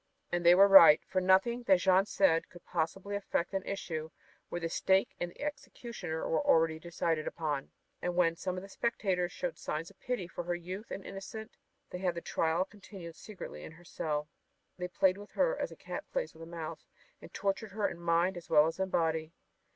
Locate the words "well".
18.49-18.65